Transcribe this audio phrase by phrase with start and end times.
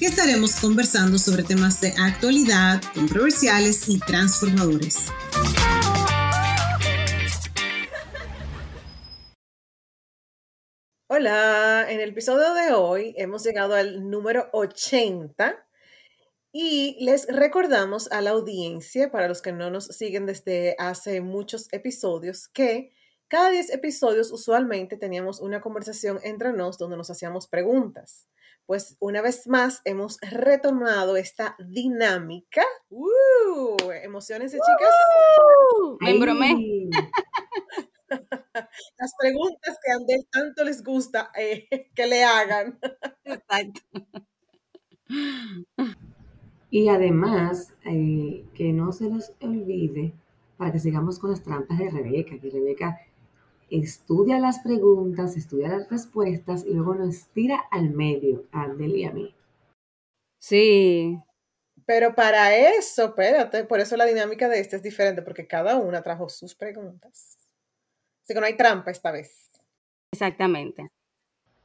[0.00, 4.96] que estaremos conversando sobre temas de actualidad, controversiales y transformadores.
[11.06, 15.68] Hola, en el episodio de hoy hemos llegado al número 80
[16.50, 21.68] y les recordamos a la audiencia, para los que no nos siguen desde hace muchos
[21.72, 22.94] episodios, que
[23.28, 28.30] cada 10 episodios usualmente teníamos una conversación entre nos donde nos hacíamos preguntas
[28.70, 32.62] pues una vez más hemos retomado esta dinámica.
[32.88, 33.74] ¡Uh!
[34.04, 34.94] Emociones, chicas.
[35.98, 36.88] Me bromé.
[38.08, 42.78] Las preguntas que a Andel tanto les gusta eh, que le hagan.
[43.24, 43.80] Exacto.
[46.70, 50.12] Y además, eh, que no se nos olvide,
[50.56, 53.00] para que sigamos con las trampas de Rebeca, que Rebeca
[53.70, 59.04] estudia las preguntas, estudia las respuestas y luego nos tira al medio, a Andel y
[59.04, 59.34] a mí.
[60.38, 61.18] Sí.
[61.86, 66.02] Pero para eso, espérate, por eso la dinámica de este es diferente, porque cada una
[66.02, 67.38] trajo sus preguntas.
[68.22, 69.50] Así que no hay trampa esta vez.
[70.12, 70.90] Exactamente.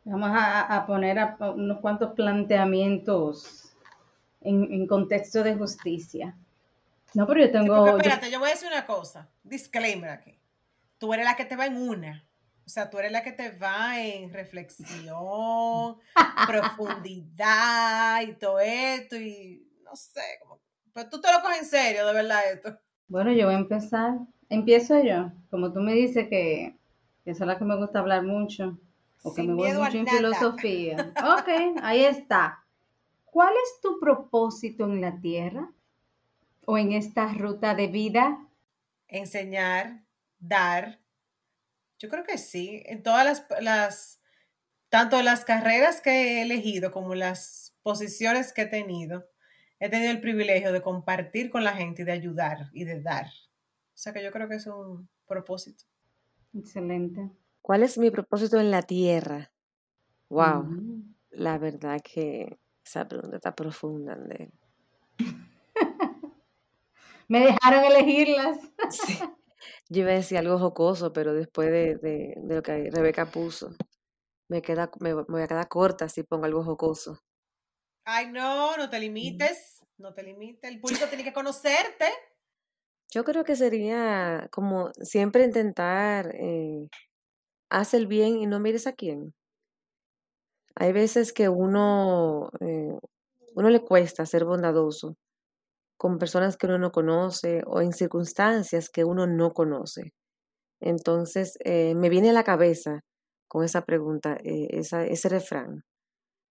[0.04, 3.74] Vamos a, poner unos cuantos planteamientos
[4.42, 6.36] en, contexto de justicia.
[7.16, 7.98] No, pero yo tengo...
[7.98, 9.28] espérate, yo voy a decir una cosa.
[9.44, 10.38] Disclaimer aquí
[10.98, 12.28] tú eres la que te va en una.
[12.66, 15.98] O sea, tú eres la que te va en reflexión,
[16.48, 20.60] profundidad y todo esto y no sé, como,
[20.92, 22.80] pero tú te lo coges en serio, de verdad esto.
[23.08, 24.18] Bueno, yo voy a empezar.
[24.50, 25.32] Empiezo yo.
[25.50, 26.76] Como tú me dices que,
[27.24, 28.80] que es la que me gusta hablar mucho
[29.22, 31.14] o que me voy mucho en filosofía.
[31.18, 32.64] Ok, ahí está.
[33.26, 35.70] ¿Cuál es tu propósito en la tierra
[36.66, 38.48] o en esta ruta de vida?
[39.08, 40.05] Enseñar,
[40.48, 41.00] dar.
[42.00, 44.22] Yo creo que sí, en todas las, las,
[44.90, 49.30] tanto las carreras que he elegido como las posiciones que he tenido,
[49.80, 53.28] he tenido el privilegio de compartir con la gente y de ayudar y de dar.
[53.28, 55.86] O sea que yo creo que es un propósito.
[56.54, 57.30] Excelente.
[57.62, 59.52] ¿Cuál es mi propósito en la tierra?
[60.30, 60.68] Wow,
[61.32, 64.18] la verdad que esa pregunta está profunda,
[67.28, 68.60] Me dejaron elegirlas.
[68.90, 69.18] Sí.
[69.90, 73.76] Yo iba a decir algo jocoso, pero después de, de, lo que Rebeca puso,
[74.50, 77.20] me, queda, me, voy a quedar corta si pongo algo jocoso.
[78.06, 80.72] Ay, no, no te limites, no te limites.
[80.72, 82.06] El público tiene que conocerte.
[83.12, 86.90] Yo creo que sería como siempre intentar eh,
[87.70, 89.34] hacer el bien y no mires a quién.
[90.76, 93.00] Hay veces que uno, eh,
[93.56, 95.16] uno le cuesta ser bondadoso
[95.98, 100.14] con personas que uno no conoce o en circunstancias que uno no conoce.
[100.82, 103.02] Entonces, eh, me viene a la cabeza
[103.48, 105.84] con esa pregunta, eh, ese refrán.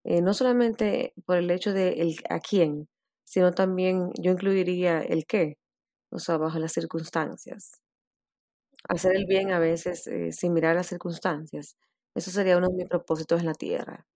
[0.04, 2.88] Eh, no solamente por el hecho de el, a quién,
[3.24, 5.58] sino también yo incluiría el qué,
[6.10, 7.72] o sea, bajo las circunstancias.
[8.88, 11.76] Hacer el bien a veces sin mirar las circunstancias.
[12.14, 14.06] Eso sería uno de mis propósitos en la tierra.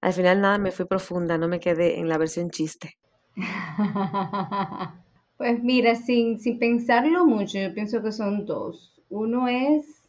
[0.00, 2.98] Al final nada, me fui profunda, no me quedé en la versión chiste.
[5.36, 8.98] Pues mira, sin, sin pensarlo mucho, yo pienso que son dos.
[9.10, 10.08] Uno es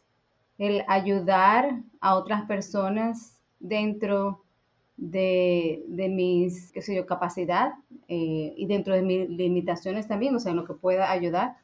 [0.56, 4.42] el ayudar a otras personas dentro
[4.96, 7.74] de, mis, qué sé yo, capacidad
[8.08, 11.56] eh, y dentro de mis limitaciones también, o sea, en lo que pueda ayudar.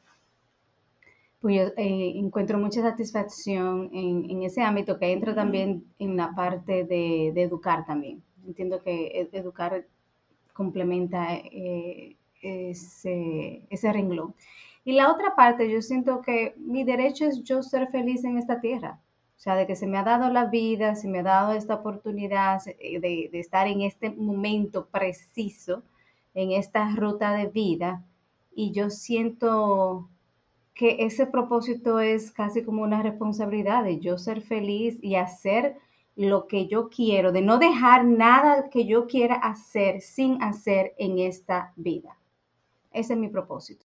[1.41, 6.85] Pues yo eh, encuentro mucha satisfacción en, ese ámbito que entra también en la parte
[6.85, 8.23] de, de educar también.
[8.45, 9.85] Entiendo que educar
[10.55, 14.33] complementa eh, ese, ese renglón.
[14.85, 18.61] Y la otra parte, yo siento que mi derecho es yo ser feliz en esta
[18.61, 19.01] tierra.
[19.37, 21.75] O sea, de que se me ha dado la vida, se me ha dado esta
[21.75, 25.83] oportunidad eh, de, de estar en este momento preciso,
[26.33, 28.05] en esta ruta de vida.
[28.55, 30.09] Y yo siento
[30.73, 35.77] que ese propósito es casi como una responsabilidad de yo ser feliz y hacer
[36.15, 41.19] lo que yo quiero, de no dejar nada que yo quiera hacer sin hacer en
[41.19, 42.17] esta vida.
[42.91, 43.85] Ese es mi propósito.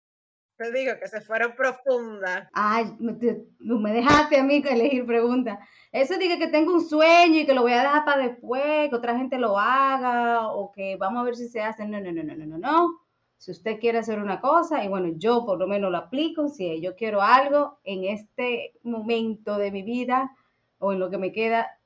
[0.61, 2.47] Te digo que se fueron profundas.
[2.53, 3.17] Ay, me,
[3.59, 5.57] me dejaste a mí elegir preguntas.
[5.91, 8.95] Eso dice que tengo un sueño y que lo voy a dejar para después, que
[8.95, 11.87] otra gente lo haga o que vamos a ver si se hace.
[11.87, 13.01] No, no, no, no, no, no, no.
[13.37, 16.79] Si usted quiere hacer una cosa, y bueno, yo por lo menos lo aplico, si
[16.79, 20.31] yo quiero algo en este momento de mi vida
[20.77, 21.80] o en lo que me queda,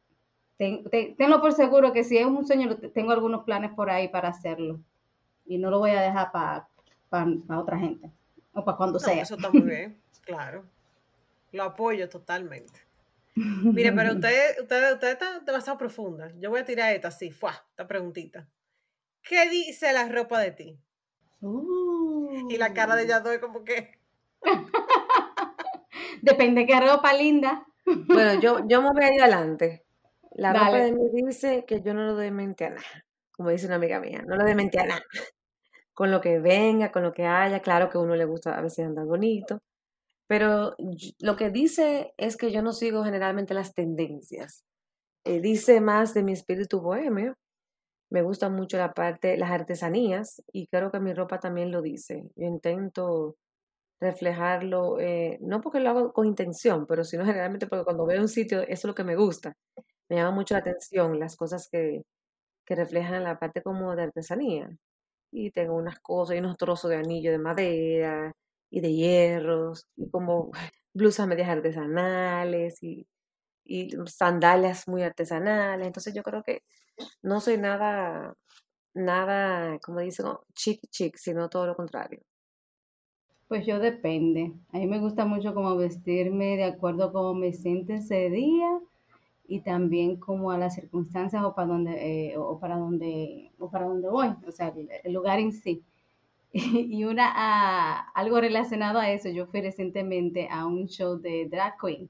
[0.57, 4.79] tengo por seguro que si es un sueño, tengo algunos planes por ahí para hacerlo.
[5.45, 6.67] Y no lo voy a dejar para
[7.59, 8.11] otra gente
[8.53, 9.21] o para cuando sea.
[9.21, 10.65] Eso está muy bien, claro.
[11.51, 12.79] Lo apoyo totalmente.
[13.35, 16.31] Mire, pero usted, usted, usted está demasiado profunda.
[16.39, 17.51] Yo voy a tirar esta así, ¡fua!
[17.69, 18.47] Esta preguntita.
[19.21, 20.79] ¿Qué dice la ropa de ti?
[22.49, 23.99] Y la cara de ella doy como que.
[26.21, 27.65] Depende qué ropa linda.
[27.85, 29.84] Bueno, yo, yo me voy a ir adelante.
[30.35, 33.67] La ropa de mí dice que yo no lo doy mente a nada, como dice
[33.67, 35.01] una amiga mía, no lo doy mente a nada.
[35.93, 38.61] Con lo que venga, con lo que haya, claro que a uno le gusta a
[38.61, 39.61] veces andar bonito,
[40.27, 40.75] pero
[41.19, 44.65] lo que dice es que yo no sigo generalmente las tendencias.
[45.25, 47.35] Eh, dice más de mi espíritu bohemio.
[48.11, 52.23] Me gusta mucho la parte, las artesanías, y creo que mi ropa también lo dice.
[52.35, 53.35] Yo intento
[54.01, 58.27] reflejarlo, eh, no porque lo hago con intención, pero sino generalmente porque cuando veo un
[58.29, 59.55] sitio, eso es lo que me gusta.
[60.09, 62.03] Me llama mucho la atención las cosas que,
[62.65, 64.69] que reflejan la parte como de artesanía.
[65.31, 68.33] Y tengo unas cosas y unos trozos de anillo de madera,
[68.69, 70.51] y de hierros, y como
[70.93, 73.07] blusas medias artesanales y,
[73.65, 75.87] y sandalias muy artesanales.
[75.87, 76.63] Entonces yo creo que
[77.23, 78.35] no soy nada,
[78.93, 82.21] nada, como dicen, chic chic, sino todo lo contrario.
[83.47, 84.53] Pues yo depende.
[84.73, 88.79] A mí me gusta mucho como vestirme de acuerdo a cómo me siento ese día
[89.47, 93.85] y también como a las circunstancias o para donde eh, o para donde o para
[93.85, 95.83] donde voy, o sea, el lugar en sí.
[96.53, 101.75] Y una, ah, algo relacionado a eso, yo fui recientemente a un show de drag
[101.79, 102.09] queen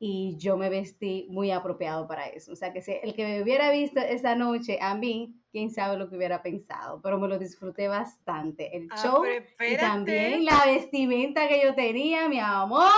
[0.00, 2.52] y yo me vestí muy apropiado para eso.
[2.52, 5.96] O sea, que si el que me hubiera visto esa noche a mí, quién sabe
[5.96, 8.76] lo que hubiera pensado, pero me lo disfruté bastante.
[8.76, 12.92] El ah, show y también la vestimenta que yo tenía, mi amor,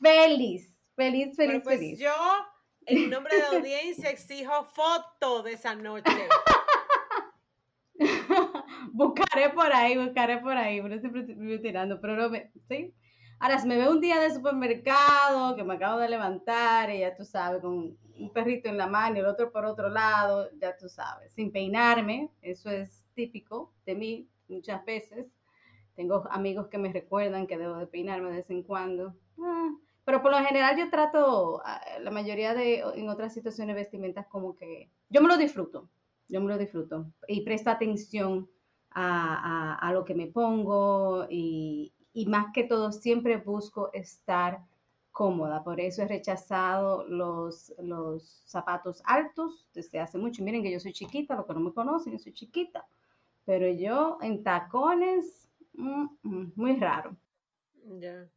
[0.00, 1.98] feliz, feliz, feliz, pues feliz.
[1.98, 2.12] Yo,
[2.86, 6.28] en nombre de la audiencia, exijo foto de esa noche.
[8.92, 12.94] buscaré por ahí, buscaré por ahí, pero siempre estoy tirando, pero no me, ¿sí?
[13.38, 17.16] Ahora, si me veo un día de supermercado, que me acabo de levantar, y ya
[17.16, 20.76] tú sabes, con un perrito en la mano y el otro por otro lado, ya
[20.76, 25.26] tú sabes, sin peinarme, eso es típico de mí muchas veces.
[25.94, 29.14] Tengo amigos que me recuerdan que debo de peinarme de vez en cuando.
[29.40, 29.70] Ah,
[30.04, 34.56] pero por lo general yo trato, ah, la mayoría de, en otras situaciones vestimentas como
[34.56, 35.88] que, yo me lo disfruto,
[36.28, 38.48] yo me lo disfruto y presto atención
[38.90, 41.92] a, lo que me pongo y,
[42.26, 44.60] más que todo siempre busco estar
[45.12, 45.62] cómoda.
[45.62, 50.42] Por eso he rechazado los, los zapatos altos desde hace mucho.
[50.42, 52.86] Miren que yo soy chiquita, lo que no me conocen, yo soy chiquita.
[53.44, 57.16] Pero yo en tacones, mm, mm, muy raro.
[57.98, 58.28] Ya.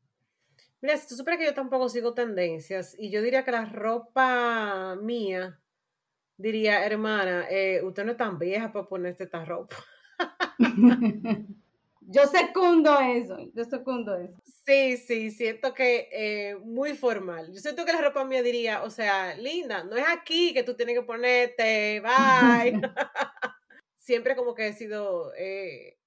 [0.86, 4.96] Mira, si tú supieras que yo tampoco sigo tendencias y yo diría que la ropa
[5.02, 5.60] mía
[6.38, 9.78] diría, hermana, eh, usted no es tan vieja para ponerse esta ropa.
[12.02, 14.40] yo secundo eso, yo secundo eso.
[14.44, 17.52] Sí, sí, siento que eh, muy formal.
[17.52, 20.76] Yo siento que la ropa mía diría, o sea, linda, no es aquí que tú
[20.76, 22.80] tienes que ponerte, bye.
[23.96, 25.98] Siempre como que he sido eh,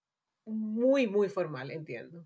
[0.44, 2.25] muy, muy formal, entiendo.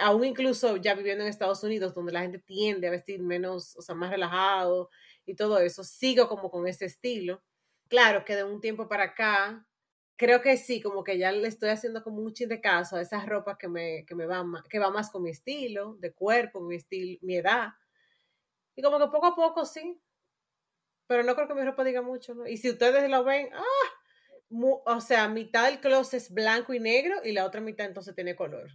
[0.00, 3.82] Aún incluso ya viviendo en Estados Unidos, donde la gente tiende a vestir menos, o
[3.82, 4.90] sea, más relajado,
[5.28, 7.42] y todo eso, sigo como con ese estilo.
[7.88, 9.66] Claro que de un tiempo para acá,
[10.16, 13.02] creo que sí, como que ya le estoy haciendo como un chin de caso a
[13.02, 16.60] esas ropas que me, que me van que va más con mi estilo, de cuerpo,
[16.60, 17.68] mi estilo, mi edad.
[18.74, 20.00] Y como que poco a poco sí.
[21.06, 22.46] Pero no creo que mi ropa diga mucho, ¿no?
[22.46, 23.88] Y si ustedes lo ven, ¡ah!
[24.50, 28.34] o sea, mitad del closet es blanco y negro y la otra mitad entonces tiene
[28.34, 28.70] color.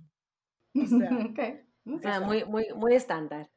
[0.75, 1.09] O sea,
[1.85, 3.49] o sea muy, muy, muy estándar.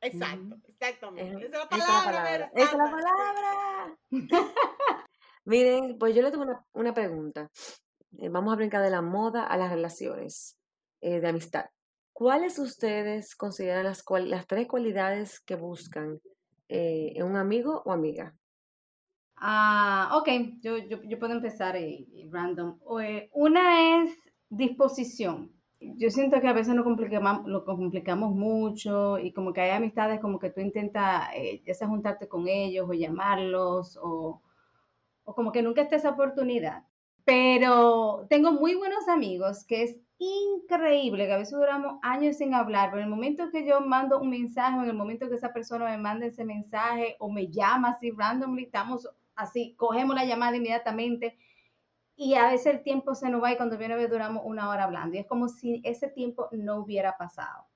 [0.00, 1.46] Exacto, exactamente.
[1.46, 2.50] Esa es la palabra.
[2.54, 3.98] Esa es la palabra.
[5.46, 7.50] Miren, pues yo le tengo una, pregunta.
[8.18, 10.58] Eh, vamos a brincar de la moda a las relaciones
[11.00, 11.66] eh, de amistad.
[12.12, 16.20] ¿Cuáles ustedes consideran las, las tres cualidades que buscan
[16.68, 18.34] eh, en un amigo o amiga?
[19.36, 20.28] Ah, ok,
[20.60, 21.76] yo, yo, puedo empezar
[22.30, 22.78] random.
[23.32, 24.16] una es
[24.48, 25.52] disposición
[25.96, 30.20] yo siento que a veces lo complicamos, lo complicamos mucho y como que hay amistades
[30.20, 34.40] como que tú intentas eh, juntarte con ellos o llamarlos o,
[35.24, 36.84] o como que nunca está esa oportunidad.
[37.24, 42.90] Pero tengo muy buenos amigos que es increíble, que a veces duramos años sin hablar,
[42.90, 45.86] pero en el momento que yo mando un mensaje, en el momento que esa persona
[45.86, 51.36] me manda ese mensaje o me llama así randomly, estamos así, cogemos la llamada inmediatamente
[52.16, 54.68] y a veces el tiempo se nos va y cuando viene a ver duramos una
[54.68, 57.66] hora hablando y es como si ese tiempo no hubiera pasado.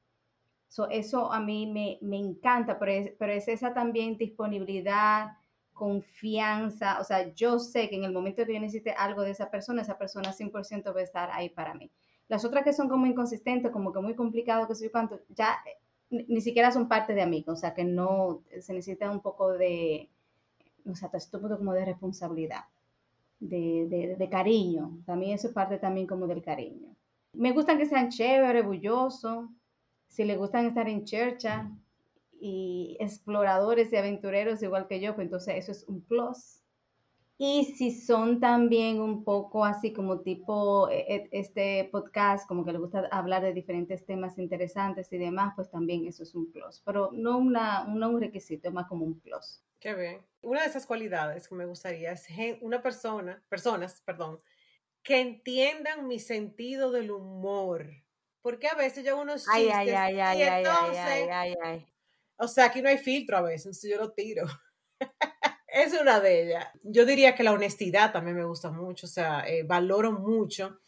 [0.91, 5.33] eso a mí me, me encanta, pero es, pero es esa también disponibilidad,
[5.73, 9.51] confianza, o sea, yo sé que en el momento que yo necesite algo de esa
[9.51, 11.91] persona, esa persona 100% va a estar ahí para mí.
[12.29, 15.59] Las otras que son como inconsistentes, como que muy complicado, que sé yo cuánto, ya
[16.11, 20.11] ni siquiera son parte de amigos, o sea, que no se necesita un poco de,
[20.87, 22.65] o sea, poco como de responsabilidad
[23.41, 24.99] de, cariño.
[25.07, 26.95] También eso es parte también como del cariño.
[27.33, 29.49] Me gustan que sean chéveres, bullosos.
[30.07, 31.71] Si les gustan estar en chercha
[32.41, 36.63] y exploradores y aventureros igual que yo, pues entonces eso es un plus.
[37.41, 42.73] Y si son también un poco así como tipo e, e, este podcast, como que
[42.73, 46.83] les gusta hablar de diferentes temas interesantes y demás, pues también eso es un plus.
[46.85, 49.63] Pero no, una, no un requisito, más como un plus.
[49.81, 50.27] Qué bien.
[50.41, 52.27] Una de esas cualidades que me gustaría es
[52.61, 54.39] una persona, personas, perdón,
[55.03, 57.89] que entiendan mi sentido del humor.
[58.43, 61.87] Porque a veces yo unos chistes ay, ay, ay, ay, ay, ay, ay,
[62.39, 64.47] o sea, aquí no hay filtro a veces, entonces yo lo tiro.
[65.69, 66.69] es una de ellas.
[66.83, 70.79] Yo diría que la honestidad también me gusta mucho, o sea, eh, valoro mucho.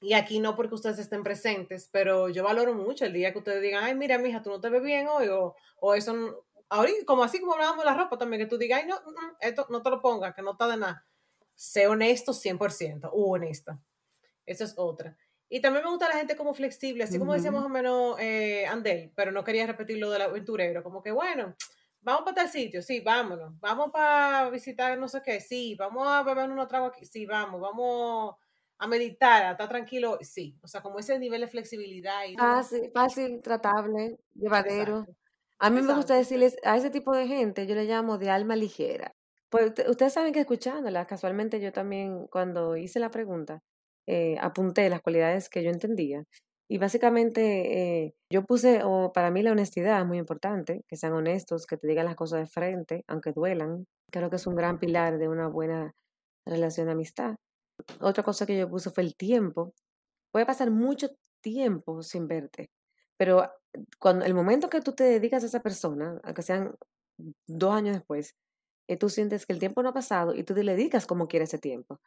[0.00, 3.62] Y aquí no porque ustedes estén presentes, pero yo valoro mucho el día que ustedes
[3.62, 7.22] digan, ay, mira, mija, tú no te ves bien hoy, o, o eso ahorita, como
[7.22, 8.96] así como hablábamos de la ropa también, que tú digas, ay, no,
[9.40, 11.06] esto no te lo pongas, que no está de nada.
[11.54, 13.78] Sé honesto 100% o honesta.
[14.46, 15.16] Esa es otra.
[15.48, 18.66] Y también me gusta la gente como flexible, así como decía más o menos eh,
[18.66, 21.54] Andel, pero no quería repetir lo del aventurero, como que bueno,
[22.00, 26.22] vamos para tal sitio, sí, vámonos, vamos para visitar no sé qué, sí, vamos a
[26.22, 28.36] beber unos tragos aquí, sí, vamos, vamos
[28.78, 32.24] a meditar, a estar tranquilo, sí, o sea, como ese nivel de flexibilidad.
[32.24, 35.06] Y fácil, fácil, tratable, llevadero.
[35.62, 38.56] A mí me gusta decirles a ese tipo de gente, yo le llamo de alma
[38.56, 39.14] ligera.
[39.48, 43.60] Pues ustedes saben que escuchándola, casualmente yo también cuando hice la pregunta,
[44.08, 46.24] eh, apunté las cualidades que yo entendía.
[46.68, 51.12] Y básicamente eh, yo puse, o para mí la honestidad es muy importante, que sean
[51.12, 53.86] honestos, que te digan las cosas de frente, aunque duelan.
[54.10, 55.94] Creo que es un gran pilar de una buena
[56.44, 57.36] relación de amistad.
[58.00, 59.74] Otra cosa que yo puse fue el tiempo.
[60.32, 62.70] Puede pasar mucho tiempo sin verte,
[63.16, 63.50] pero
[63.98, 66.74] cuando el momento que tú te dedicas a esa persona, aunque sean
[67.46, 68.36] dos años después,
[68.88, 71.50] eh, tú sientes que el tiempo no ha pasado y tú te dedicas como quieres
[71.50, 72.00] ese tiempo.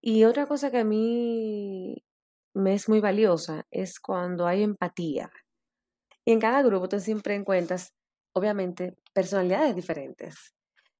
[0.00, 2.04] Y otra cosa que a mí
[2.54, 5.30] me es muy valiosa es cuando hay empatía.
[6.24, 7.94] Y en cada grupo tú siempre encuentras,
[8.34, 10.54] obviamente, personalidades diferentes.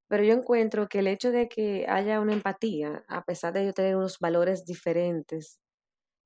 [0.09, 3.75] Pero yo encuentro que el hecho de que haya una empatía, a pesar de yo
[3.75, 5.61] tener unos valores diferentes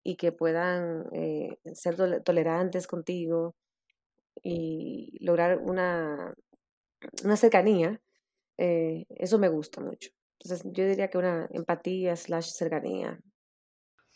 [0.05, 3.55] y que puedan eh, ser tolerantes contigo,
[4.43, 6.35] y lograr una,
[7.25, 8.01] una cercanía,
[8.59, 10.11] eh, eso me gusta mucho.
[10.41, 13.19] Entonces yo diría que una empatía slash cercanía.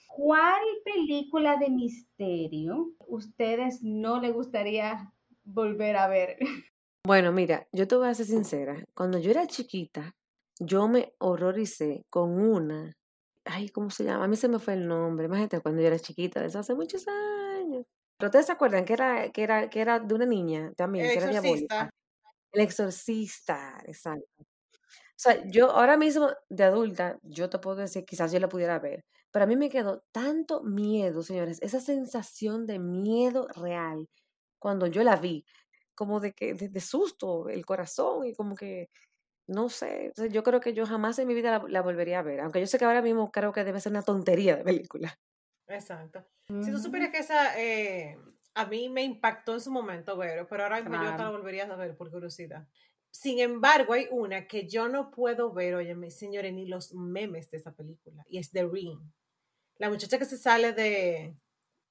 [0.09, 5.13] ¿Cuál película de misterio ustedes no le gustaría
[5.45, 6.39] volver a ver?
[7.07, 8.85] Bueno, mira, yo te voy a ser sincera.
[8.93, 10.17] Cuando yo era chiquita,
[10.59, 12.97] yo me horroricé con una.
[13.47, 14.25] Ay, ¿cómo se llama?
[14.25, 15.27] A mí se me fue el nombre.
[15.27, 17.87] Imagínate cuando yo era chiquita, eso hace muchos años.
[18.19, 21.19] Pero ustedes se acuerdan que era, que era, que era de una niña también, que
[21.19, 21.91] era diabólica.
[22.53, 24.45] El exorcista, exacto.
[25.17, 28.79] O sea, yo ahora mismo de adulta, yo te puedo decir, quizás yo la pudiera
[28.79, 34.09] ver, pero a mí me quedó tanto miedo, señores, esa sensación de miedo real
[34.59, 35.45] cuando yo la vi,
[35.95, 38.91] como de que de, susto el corazón y como que
[39.47, 42.41] no sé, yo creo que yo jamás en mi vida la, la, volvería a ver,
[42.41, 45.19] aunque yo sé que ahora mismo creo que debe ser una tontería de película.
[45.69, 46.25] Exacto.
[46.49, 48.19] Si tú supieras que esa eh,
[48.55, 51.65] a mí me impactó en su momento, pero, pero ahora mismo yo te la volvería
[51.65, 52.67] a ver por curiosidad.
[53.11, 57.59] Sin embargo, hay una que yo no puedo ver, oye, señores, ni los memes de
[57.59, 59.01] esa película, y es The Ring.
[59.79, 61.37] La muchacha que se sale de,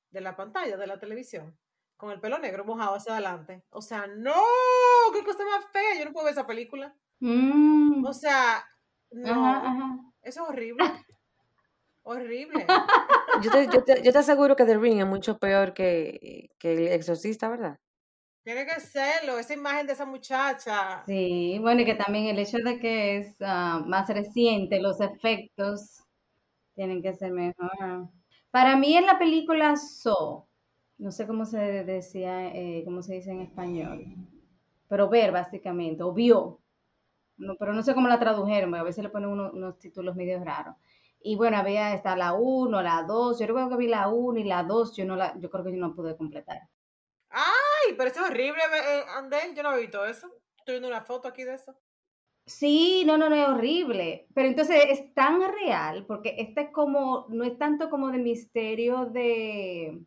[0.09, 1.57] de la pantalla, de la televisión,
[1.97, 3.63] con el pelo negro mojado hacia adelante.
[3.69, 4.33] O sea, no,
[5.13, 6.95] qué cosa más fea, yo no puedo ver esa película.
[7.19, 8.05] Mm.
[8.05, 8.63] O sea,
[9.11, 10.83] no, eso es horrible.
[12.07, 12.67] Horrible.
[13.41, 16.73] Yo te, yo, te, yo te, aseguro que The Ring es mucho peor que, que
[16.73, 17.79] El Exorcista, ¿verdad?
[18.43, 21.03] Tiene que serlo, esa imagen de esa muchacha.
[21.07, 26.03] Sí, bueno, y que también el hecho de que es ah, más reciente, los efectos
[26.75, 28.09] tienen que ser mejor.
[28.51, 30.47] Para mí en la película So,
[30.99, 34.15] no sé cómo se decía, eh, cómo se dice en español,
[34.87, 36.59] pero ver básicamente, o vio,
[37.37, 40.75] no, pero no sé cómo la tradujeron, a veces le ponen unos títulos medio raros.
[41.19, 43.39] Y bueno, había está la 1, la 2.
[43.39, 45.71] Yo recuerdo que vi la 1 y la 2, yo no la, yo creo que
[45.71, 46.61] yo no pude completar.
[47.29, 50.27] Ay, pero eso es horrible, eh, Andel, yo no he visto eso.
[50.57, 51.75] Estoy viendo una foto aquí de eso.
[52.45, 54.27] Sí, no, no, no, es horrible.
[54.35, 59.05] Pero entonces es tan real, porque esta es como, no es tanto como de misterio
[59.07, 59.99] de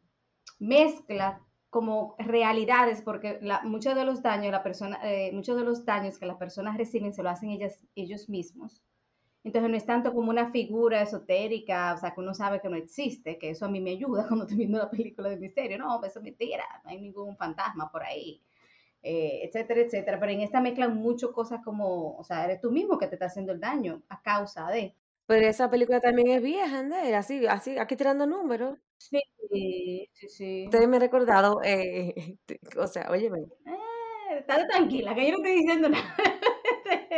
[0.60, 5.84] mezcla como realidades, porque la, muchos de los daños, la persona, eh, muchos de los
[5.84, 8.82] daños que las personas reciben se lo hacen ellas, ellos mismos.
[9.44, 12.76] Entonces no es tanto como una figura esotérica, o sea, que uno sabe que no
[12.76, 15.78] existe, que eso a mí me ayuda cuando estoy viendo la película de misterio.
[15.78, 18.42] No, eso es mentira, no hay ningún fantasma por ahí.
[19.02, 20.18] Eh, etcétera, etcétera.
[20.18, 23.26] Pero en esta mezclan mucho cosas como, o sea, eres tú mismo que te está
[23.26, 24.94] haciendo el daño a causa de.
[25.28, 28.78] Pero esa película también es vieja, Ander, así, así, aquí tirando números.
[28.96, 29.20] Sí,
[29.50, 30.64] sí, sí.
[30.64, 32.14] Ustedes me han recordado, eh,
[32.78, 33.40] o sea, óyeme.
[33.66, 36.14] Eh, estate tranquila, que yo no estoy diciendo nada.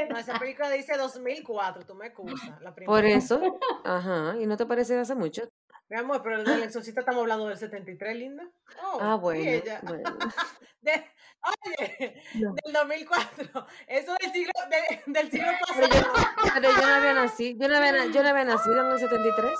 [0.08, 2.60] No, esa película dice 2004, tú me excusas.
[2.60, 3.08] La Por primera.
[3.08, 3.40] eso,
[3.84, 5.48] ajá, ¿y no te parece hace mucho?
[5.88, 8.48] Mi amor, pero del exorcista estamos hablando del 73, linda.
[8.82, 9.80] Oh, Ah, y bueno, ella.
[9.82, 10.02] bueno.
[10.82, 11.04] De-
[11.42, 12.54] oye, No.
[12.64, 13.66] del 2004.
[13.86, 16.26] Eso del siglo, de- del siglo Pero yo, pasado.
[16.54, 19.52] pero yo no había nacido, yo no había, yo no había nacido en el 73.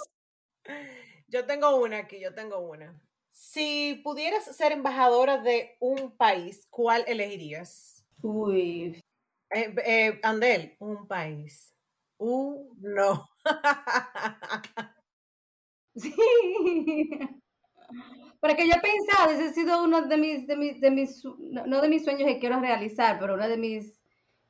[1.29, 2.99] Yo tengo una aquí, yo tengo una.
[3.33, 8.05] Si pudieras ser embajadora de un país, ¿cuál elegirías?
[8.23, 9.00] Uy,
[9.53, 11.75] Eh, eh, Andel, un país.
[12.19, 13.29] Uno.
[15.97, 17.11] sí.
[18.41, 21.25] Pero que yo he pensado, ese ha sido uno de mis, de mis, de mis,
[21.25, 24.01] no, no de mis sueños que quiero realizar, pero uno de mis,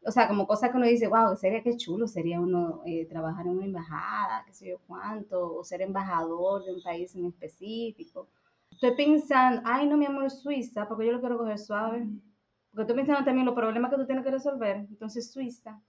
[0.05, 3.47] o sea, como cosas que uno dice, wow, sería que chulo, sería uno eh, trabajar
[3.47, 8.29] en una embajada, qué sé yo cuánto, o ser embajador de un país en específico.
[8.71, 12.07] Estoy pensando, ay, no, mi amor, Suiza, porque yo lo quiero coger suave.
[12.71, 14.77] Porque estoy pensando también los problemas que tú tienes que resolver.
[14.77, 15.81] Entonces, Suiza.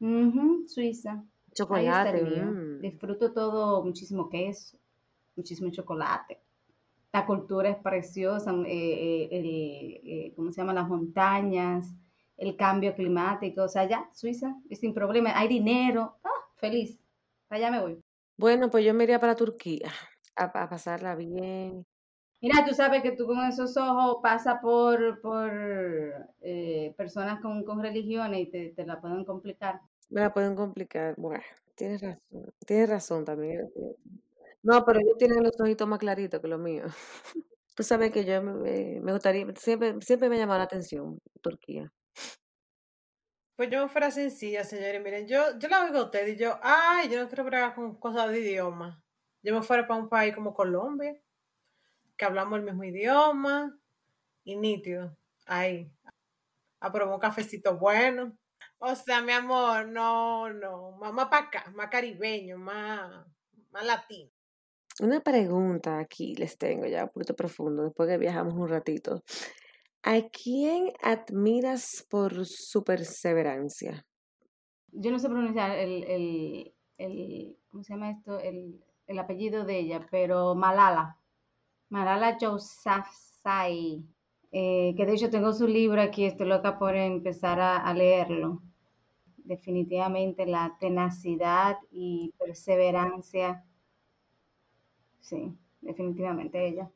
[0.00, 1.24] Ujú, Suiza.
[1.52, 2.22] Chocolate.
[2.22, 2.80] mm.
[2.80, 4.76] Disfruto todo, muchísimo queso,
[5.36, 6.40] muchísimo chocolate.
[7.12, 9.46] La cultura es preciosa, eh, eh, el,
[10.04, 10.74] eh, ¿cómo se llama?
[10.74, 11.94] Las montañas,
[12.36, 16.98] el cambio climático, o sea, ya, Suiza, y sin problema, hay dinero, ah, feliz,
[17.48, 18.00] allá me voy.
[18.36, 19.92] Bueno, pues yo me iría para Turquía
[20.34, 21.86] a, a pasarla bien.
[22.40, 25.50] Mira, tú sabes que tú con esos ojos pasas por, por
[26.42, 29.80] eh, personas con, con religiones y te, te la pueden complicar.
[30.10, 31.14] Me la pueden complicar.
[31.16, 31.42] Bueno,
[31.74, 32.52] tienes razón.
[32.66, 33.58] Tienes razón también.
[33.72, 33.96] cierto.
[34.62, 36.92] No, pero ellos tienen los ojitos más claritos que los míos.
[37.76, 41.18] Tú sabes que yo me, me- me gustaría, siempre, siempre me ha llamado la atención
[41.42, 41.92] Turquía.
[43.56, 45.02] Pues yo fuera sencilla, señores.
[45.02, 47.96] Miren, yo, yo la oigo a usted y yo, ay, yo no quiero bregar con
[47.98, 49.02] cosas de idioma.
[49.42, 51.14] Yo me fuera para un país como Colombia,
[52.16, 53.78] que hablamos el mismo idioma,
[54.44, 55.90] y nítido, ahí,
[56.80, 58.36] a probar un cafecito bueno.
[58.78, 63.26] O sea, mi amor, no, no, más, más para acá, más caribeño, más,
[63.70, 64.30] más latino.
[65.00, 69.22] Una pregunta aquí les tengo ya un poquito profundo, después que viajamos un ratito.
[70.02, 74.06] ¿A quién admiras por su perseverancia?
[74.88, 78.38] Yo no sé pronunciar el, el, el ¿cómo se llama esto?
[78.38, 81.18] El, el apellido de ella, pero Malala.
[81.88, 84.04] Malala Yousafzai.
[84.52, 88.62] Eh, que de hecho tengo su libro aquí, estoy loca por empezar a, a leerlo.
[89.36, 93.64] Definitivamente la tenacidad y perseverancia.
[95.20, 96.90] Sí, definitivamente ella.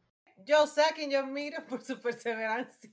[0.44, 2.90] Yo sé a quien yo miro por su perseverancia.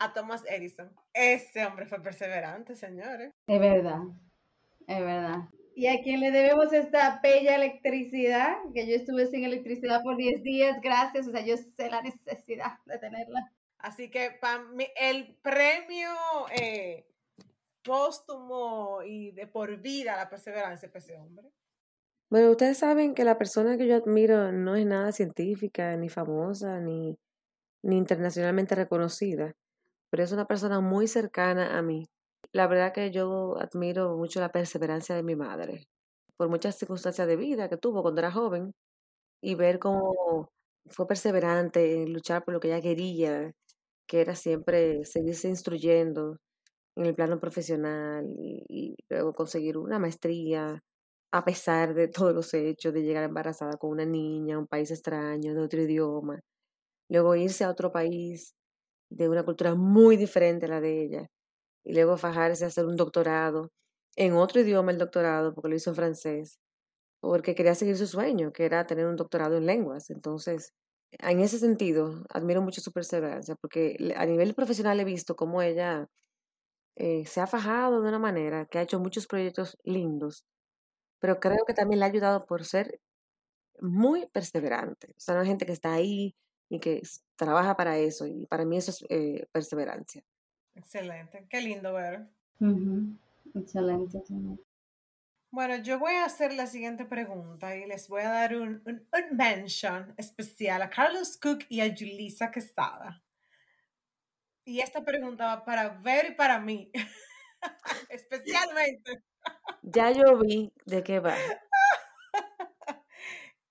[0.00, 0.92] A Thomas Edison.
[1.12, 3.32] Ese hombre fue perseverante, señores.
[3.46, 4.02] Es verdad,
[4.86, 5.48] es verdad.
[5.78, 10.42] Y a quien le debemos esta bella electricidad, que yo estuve sin electricidad por 10
[10.42, 13.52] días, gracias, o sea, yo sé la necesidad de tenerla.
[13.78, 16.10] Así que para mí, el premio
[16.60, 17.06] eh,
[17.84, 21.48] póstumo y de por vida a la perseverancia para ese hombre.
[22.28, 26.80] Bueno, ustedes saben que la persona que yo admiro no es nada científica, ni famosa,
[26.80, 27.16] ni,
[27.84, 29.54] ni internacionalmente reconocida,
[30.10, 32.08] pero es una persona muy cercana a mí.
[32.52, 35.86] La verdad que yo admiro mucho la perseverancia de mi madre,
[36.36, 38.72] por muchas circunstancias de vida que tuvo cuando era joven,
[39.42, 40.50] y ver cómo
[40.88, 43.52] fue perseverante en luchar por lo que ella quería,
[44.08, 46.38] que era siempre seguirse instruyendo
[46.96, 50.80] en el plano profesional y, luego conseguir una maestría,
[51.32, 55.54] a pesar de todos los hechos, de llegar embarazada con una niña, un país extraño,
[55.54, 56.40] de otro idioma,
[57.10, 58.54] luego irse a otro país
[59.10, 61.28] de una cultura muy diferente a la de ella,
[61.88, 63.72] y luego fajarse a hacer un doctorado
[64.16, 66.58] en otro idioma, el doctorado, porque lo hizo en francés,
[67.20, 70.10] porque quería seguir su sueño, que era tener un doctorado en lenguas.
[70.10, 70.74] Entonces,
[71.12, 76.08] en ese sentido, admiro mucho su perseverancia, porque a nivel profesional he visto cómo ella
[76.96, 80.44] eh, se ha fajado de una manera que ha hecho muchos proyectos lindos,
[81.20, 83.00] pero creo que también le ha ayudado por ser
[83.80, 85.08] muy perseverante.
[85.16, 86.36] O sea, una gente que está ahí
[86.70, 87.02] y que
[87.36, 90.24] trabaja para eso, y para mí eso es eh, perseverancia.
[90.78, 91.44] Excelente.
[91.50, 92.28] Qué lindo ver.
[92.60, 93.16] Ujú.
[93.54, 94.18] Excelente.
[94.18, 94.62] excelente.
[95.50, 99.08] Bueno, yo voy a hacer la siguiente pregunta y les voy a dar un, un,
[99.12, 103.22] un mention especial a Carlos Cook y a Julissa Quesada.
[104.64, 106.92] Y esta pregunta va para Ver y para mí,
[108.10, 109.24] especialmente.
[109.82, 111.34] Ya yo vi de qué va.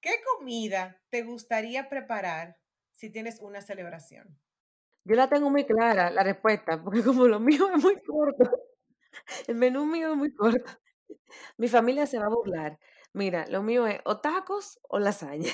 [0.01, 2.57] ¿Qué comida te gustaría preparar
[2.91, 4.37] si tienes una celebración?
[5.07, 8.51] Yo la tengo muy clara, la respuesta, porque como lo mío es muy corto,
[9.49, 10.71] el menú mío es muy corto.
[11.57, 12.79] Mi familia se va a burlar.
[13.13, 15.51] Mira, lo mío es o tacos o lasaña.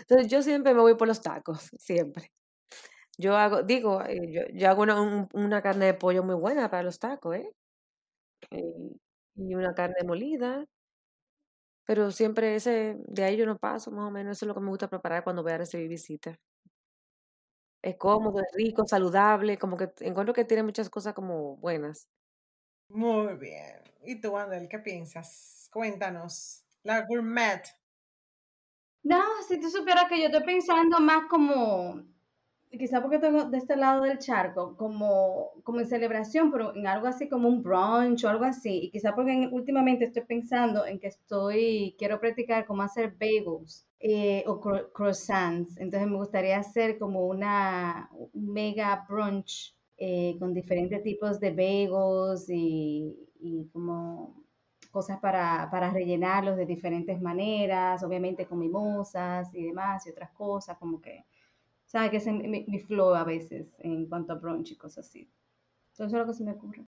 [0.00, 2.32] Entonces yo siempre me voy por los tacos, siempre.
[3.18, 6.82] Yo hago, digo, eh, yo, hago una, un- una carne de pollo muy buena para
[6.84, 7.36] los tacos.
[7.36, 7.52] Eh,
[9.36, 10.64] Y una carne molida,
[11.86, 14.60] pero siempre ese, de ahí yo no paso, más o menos, eso es lo que
[14.60, 16.36] me gusta preparar cuando voy a recibir visitas.
[17.82, 22.08] Es cómodo, es rico, saludable, como que encuentro que tiene muchas cosas como buenas.
[22.88, 23.82] Muy bien.
[24.04, 25.68] ¿Y tú, Andel, qué piensas?
[25.72, 26.64] Cuéntanos.
[26.82, 27.62] La gourmet.
[29.02, 32.02] No, si tú supieras que yo estoy pensando más como,
[32.78, 37.06] quizá porque tengo de este lado del charco, como, como en celebración, pero en algo
[37.08, 38.80] así como un brunch o algo así.
[38.84, 43.86] Y quizá porque en- últimamente estoy pensando en que estoy, quiero practicar cómo hacer bagels
[44.00, 45.76] eh, o cro- croissants.
[45.78, 52.48] Entonces me gustaría hacer como una un mega brunch eh, con diferentes tipos de bagels
[52.48, 54.34] y, y como
[54.90, 60.76] cosas para, para rellenarlos de diferentes maneras, obviamente con mimosas y demás y otras cosas,
[60.78, 61.24] como que,
[61.90, 62.10] ¿sabes?
[62.10, 65.32] Que ese es mi, mi flow a veces en cuanto a brunch y cosas así.
[65.92, 66.86] Entonces, eso es lo que se me ocurre.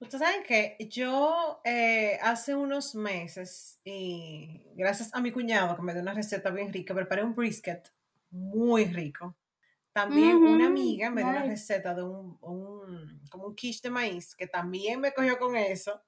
[0.00, 5.94] Ustedes saben que yo eh, hace unos meses, y gracias a mi cuñado que me
[5.94, 7.92] dio una receta bien rica, preparé un brisket
[8.30, 9.36] muy rico.
[9.92, 11.44] También una Ujú, amiga me dio una nice.
[11.44, 16.02] receta de un, un- como un quiche de maíz, que también me cogió con eso.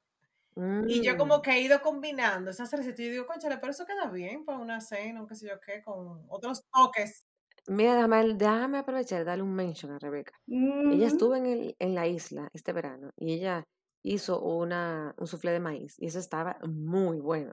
[0.86, 3.86] Y yo Mm, como que he ido combinando esas recetas y digo, conchale, pero eso
[3.86, 7.27] queda bien para una cena, un qué sé yo qué, con otros toques.
[7.68, 10.32] Mira, déjame, déjame aprovechar, darle un mention a Rebeca.
[10.46, 13.64] Ella estuvo en, el, en la isla este verano y ella
[14.02, 17.52] hizo una, un soufflé de maíz y eso estaba muy bueno.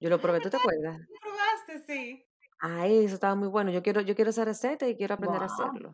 [0.00, 0.98] Yo lo probé, ¿tú te acuerdas?
[1.06, 1.78] ¿Tú probaste?
[1.86, 2.24] Sí.
[2.60, 3.72] Ay, eso estaba muy bueno.
[3.72, 5.92] Yo quiero, yo quiero esa receta y quiero aprender a hacerlo.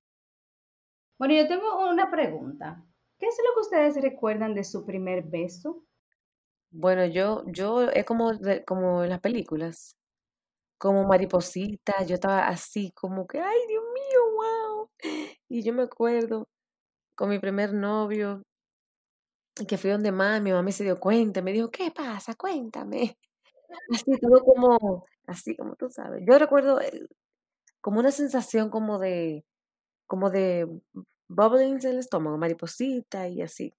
[1.18, 2.84] Bueno, yo tengo una pregunta.
[3.18, 5.84] ¿Qué es lo que ustedes recuerdan de su primer beso?
[6.70, 9.96] Bueno, yo, yo es como, de- como en las películas,
[10.78, 14.90] como mariposita, yo estaba así como que, ay, Dios mío, wow.
[15.48, 16.48] Y yo me acuerdo
[17.16, 18.42] con mi primer novio,
[19.68, 22.34] que fui donde más, mi mamá se dio cuenta, me dijo, ¿qué pasa?
[22.34, 23.18] Cuéntame.
[23.94, 26.22] Así, todo como, así como tú sabes.
[26.26, 27.06] Yo recuerdo eh,
[27.80, 29.44] como una sensación como de,
[30.06, 30.66] como de
[31.28, 33.74] bubblings en el estómago, mariposita y así.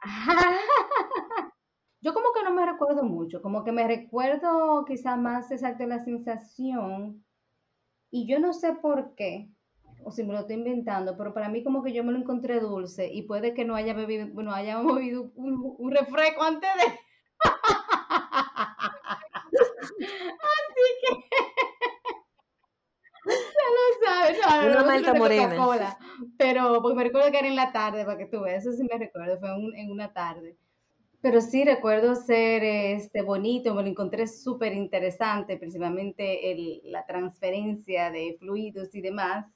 [2.02, 5.98] Yo como que no me recuerdo mucho, como que me recuerdo quizá más exacto la
[6.02, 7.24] sensación
[8.10, 9.50] y yo no sé por qué,
[10.04, 12.60] o si me lo estoy inventando, pero para mí como que yo me lo encontré
[12.60, 16.98] dulce y puede que no haya bebido, no haya bebido un, un refresco antes de...
[20.50, 21.10] Así que
[23.26, 25.98] ya lo sabes, no, no, Una no, malta morena.
[26.38, 28.84] Pero porque me recuerdo que era en la tarde, para que tú veas, eso sí
[28.90, 30.56] me recuerdo, fue un- en una tarde.
[31.22, 38.10] Pero sí recuerdo ser este, bonito, me lo encontré súper interesante, principalmente el, la transferencia
[38.10, 39.46] de fluidos y demás,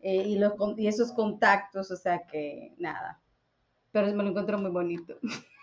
[0.00, 3.20] eh, y, los, y esos contactos, o sea que nada,
[3.92, 5.18] pero me lo encontré muy bonito.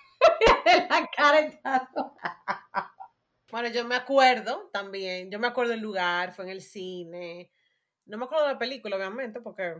[0.89, 1.89] la cara.
[3.52, 7.52] Bueno, yo me acuerdo también, yo me acuerdo el lugar, fue en el cine.
[8.08, 9.76] No me acuerdo de la película, obviamente, porque...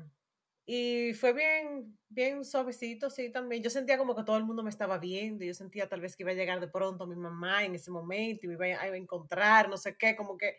[0.66, 3.62] Y fue bien, bien suavecito, sí, también.
[3.64, 6.24] Yo sentía como que todo el mundo me estaba viendo yo sentía tal vez que
[6.24, 8.96] iba a llegar de pronto mi mamá en ese momento y me iba a, a
[8.98, 10.56] encontrar, no sé qué, como que,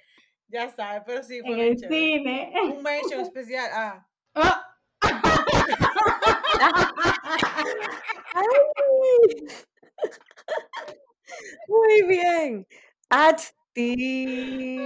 [0.48, 2.18] ya sabes, pero sí, fue En el chévere.
[2.18, 2.52] cine.
[2.64, 4.70] Un mention especial, ah, ¡Ah!
[11.68, 12.66] Muy bien.
[13.10, 13.40] At
[13.74, 14.78] ti.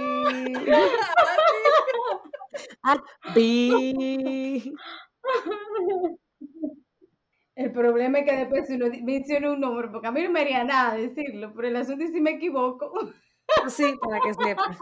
[2.83, 3.01] At
[3.33, 4.73] ti.
[7.55, 10.41] El problema es que después si uno menciona un número, porque a mí no me
[10.41, 12.91] haría nada decirlo, pero el asunto es si me equivoco,
[13.67, 14.77] Sí, para que sepas.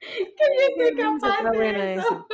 [0.00, 2.26] que yo risa, capaz está de buena eso.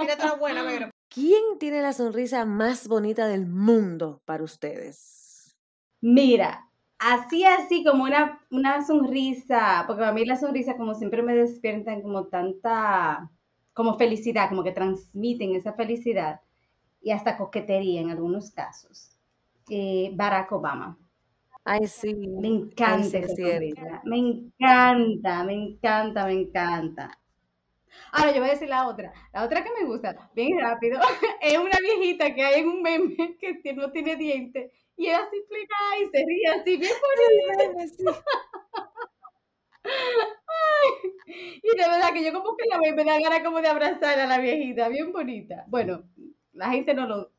[0.00, 0.90] tírate una buena, Vero.
[1.08, 5.56] ¿Quién tiene la sonrisa más bonita del mundo para ustedes?
[6.02, 6.65] Mira,
[6.98, 12.02] así así como una, una sonrisa, porque a mí la sonrisa como siempre me despiertan
[12.02, 13.30] como tanta
[13.72, 16.40] como felicidad, como que transmiten esa felicidad
[17.02, 19.16] y hasta coquetería en algunos casos.
[19.68, 20.96] Eh, Barack Obama.
[21.64, 22.14] Ay, sí.
[22.14, 24.00] Me encanta esa sonrisa.
[24.04, 27.18] Me encanta, me encanta, me encanta.
[28.12, 29.12] Ahora yo voy a decir la otra.
[29.32, 31.00] La otra que me gusta, bien rápido,
[31.40, 35.36] es una viejita que hay en un meme que no tiene dientes y ella así
[35.36, 36.92] explica y se ríe así, bien
[38.06, 38.24] bonita.
[41.62, 44.26] y de verdad que yo como que la me da ganas como de abrazar a
[44.26, 45.64] la viejita, bien bonita.
[45.68, 46.04] Bueno,
[46.52, 47.32] la gente no lo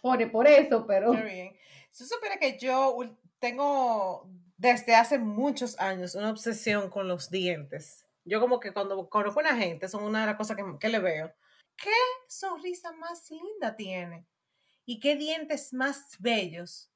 [0.00, 1.12] pone por eso, pero...
[1.12, 1.56] Qué bien.
[1.90, 2.96] Supone que yo
[3.38, 8.03] tengo desde hace muchos años una obsesión con los dientes.
[8.24, 10.88] Yo como que cuando conozco a una gente, son una de las cosas que, que
[10.88, 11.32] le veo.
[11.76, 11.90] ¿Qué
[12.28, 14.26] sonrisa más linda tiene?
[14.86, 16.90] ¿Y qué dientes más bellos?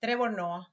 [0.00, 0.72] Trevor Noah.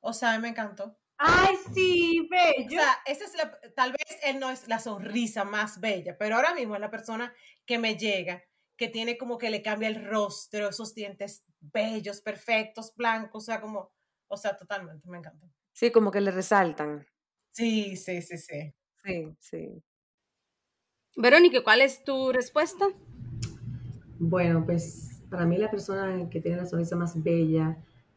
[0.00, 0.98] O sea, me encantó.
[1.18, 2.80] Ay, sí, bello.
[2.80, 6.36] O sea, esa es la, tal vez él no es la sonrisa más bella, pero
[6.36, 7.34] ahora mismo es la persona
[7.66, 8.42] que me llega,
[8.76, 13.60] que tiene como que le cambia el rostro, esos dientes bellos, perfectos, blancos, o sea,
[13.60, 13.92] como,
[14.28, 15.46] o sea, totalmente, me encanta.
[15.74, 17.06] Sí, como que le resaltan.
[17.52, 18.74] Sí, sí, sí, sí.
[19.04, 19.82] Sí, sí.
[21.16, 22.86] Verónica, ¿cuál es tu respuesta?
[24.18, 27.76] Bueno, pues para mí la persona que tiene la sonrisa más bella,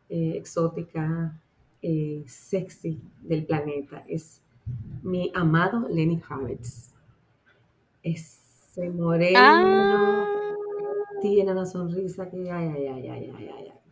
[0.09, 1.39] eh, exótica,
[1.81, 4.41] eh, sexy del planeta es
[5.01, 6.91] mi amado Lenny Kravitz.
[8.01, 10.25] Ese moreno ah.
[11.21, 13.83] tiene una sonrisa que ay, ay, ay, ay, ay, ay, ay.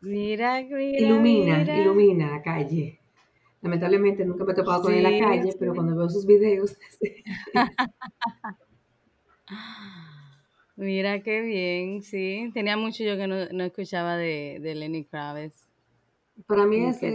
[0.00, 2.99] Mira, mira, ilumina, ilumina la calle.
[3.62, 6.76] Lamentablemente nunca me he topado con él en la calle, pero cuando veo sus videos.
[10.76, 12.50] Mira qué bien, sí.
[12.54, 15.68] Tenía mucho yo que no, no escuchaba de, de Lenny Kravitz.
[16.46, 17.14] Para mí ese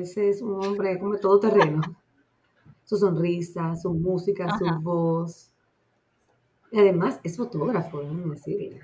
[0.00, 1.80] es, es, un hombre como todo terreno.
[2.84, 5.52] su sonrisa, su música, su voz.
[6.72, 8.80] Y además es fotógrafo, déjame decirle.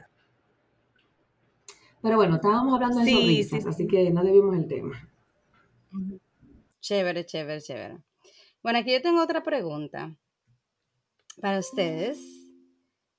[2.02, 5.08] Pero bueno, estábamos hablando de sonrisas, así que no debimos el tema.
[6.86, 7.98] Chévere, chévere, chévere.
[8.62, 10.16] Bueno, aquí yo tengo otra pregunta
[11.40, 12.16] para ustedes.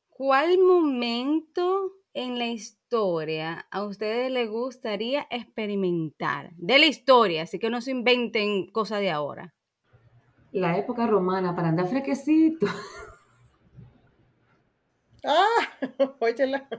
[0.07, 6.51] ¿Cuál momento en la historia a ustedes les gustaría experimentar?
[6.55, 9.53] De la historia, así que no se inventen cosas de ahora.
[10.53, 12.67] La época romana para andar frequecito.
[15.25, 15.77] Ah,
[16.21, 16.69] óyela.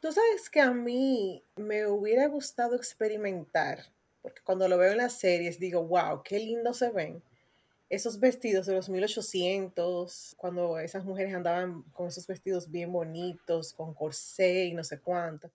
[0.00, 3.78] Tú sabes que a mí me hubiera gustado experimentar,
[4.22, 7.22] porque cuando lo veo en las series digo, wow, qué lindo se ven
[7.90, 13.94] esos vestidos de los 1800, cuando esas mujeres andaban con esos vestidos bien bonitos, con
[13.94, 15.50] corsé y no sé cuánto.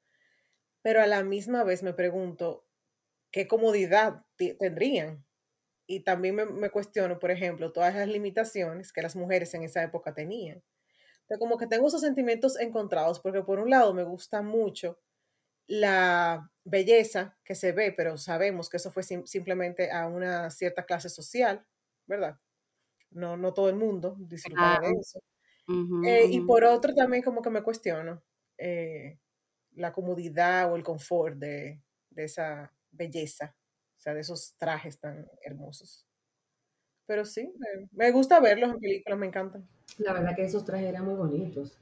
[0.82, 2.66] Pero a la misma vez me pregunto,
[3.32, 4.26] ¿qué comodidad
[4.60, 5.26] tendrían?
[5.88, 10.14] Y también me, cuestiono, por ejemplo, todas las limitaciones que las mujeres en esa época
[10.14, 10.62] tenían.
[11.22, 15.00] Entonces, como que tengo esos sentimientos encontrados, porque por un lado me gusta mucho
[15.68, 21.10] la belleza que se ve, pero sabemos que eso fue simplemente a una cierta clase
[21.10, 21.66] social,
[22.06, 22.40] ¿verdad?
[23.12, 25.20] No, no todo el mundo disfrutaba de eso.
[26.06, 28.22] Eh, y por otro también como que me cuestiono
[28.58, 29.20] eh,
[29.72, 31.82] la comodidad o el confort de,
[32.16, 33.56] esa belleza,
[33.98, 36.06] o sea, de esos trajes tan hermosos.
[37.08, 37.54] Pero sí,
[37.92, 39.68] me, gusta verlos en películas, me encantan.
[39.98, 41.78] La verdad que esos trajes eran muy bonitos.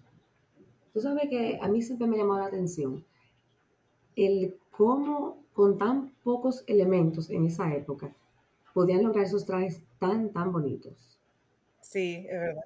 [0.94, 3.06] Tú sabes que a mí siempre me llamó la atención
[4.16, 8.16] el cómo con tan pocos elementos en esa época
[8.74, 11.20] podían lograr esos trajes tan, tan bonitos.
[11.82, 12.64] Sí, es verdad.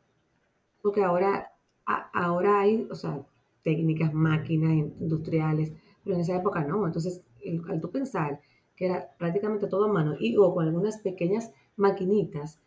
[0.82, 1.52] Porque ahora,
[1.86, 3.26] ahora hay, o sea,
[3.64, 6.86] técnicas, máquinas industriales, pero en esa época no.
[6.86, 7.22] Entonces,
[7.68, 8.40] al tú pensar
[8.76, 12.62] que era prácticamente todo a mano y o con algunas pequeñas maquinitas,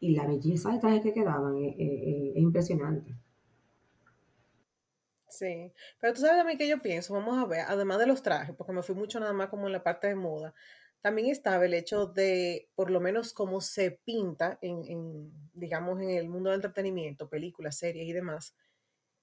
[0.00, 3.14] y la belleza de trajes que quedaban es, es impresionante.
[5.36, 8.54] Sí, pero tú sabes mí que yo pienso, vamos a ver, además de los trajes,
[8.56, 10.54] porque me fui mucho nada más como en la parte de moda,
[11.02, 16.28] también estaba el hecho de, por lo menos, cómo se pinta en, digamos, en el
[16.28, 18.56] mundo del entretenimiento, películas, series y demás,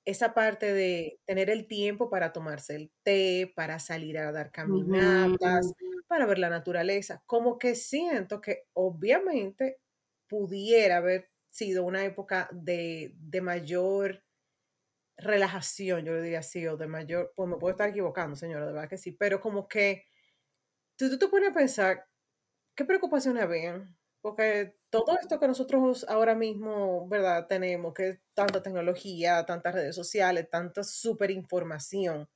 [0.06, 5.74] esa parte de tener el tiempo para tomarse el té, para salir a dar caminatas,
[6.08, 9.80] para ver la naturaleza, como que siento que obviamente
[10.28, 14.23] pudiera haber sido una época de, de mayor
[15.18, 18.74] relajación, yo le diría así, o de mayor, pues me puedo estar equivocando, señora, de
[18.74, 20.06] verdad que sí, pero como que
[20.98, 22.08] si tú te pones a pensar,
[22.76, 23.98] ¿qué preocupaciones habían?
[24.22, 27.48] Porque todo esto que nosotros ahora mismo, ¿verdad?
[27.48, 32.30] Tenemos, que es tanta tecnología, tantas redes sociales, tanta superinformación.